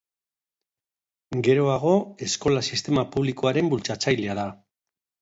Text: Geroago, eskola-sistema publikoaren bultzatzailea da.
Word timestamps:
Geroago, 1.49 1.93
eskola-sistema 2.31 3.07
publikoaren 3.15 3.73
bultzatzailea 3.77 4.43
da. 4.45 4.53